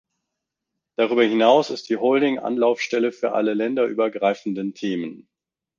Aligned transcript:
Darüber 0.97 1.23
hinaus 1.25 1.69
ist 1.69 1.87
die 1.89 1.97
Holding 1.97 2.39
Anlaufstelle 2.39 3.11
für 3.11 3.33
alle 3.33 3.53
länderübergreifenden 3.53 4.73
Themen. 4.73 5.29